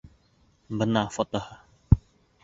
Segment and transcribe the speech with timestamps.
[0.79, 1.59] Бына фотоһы.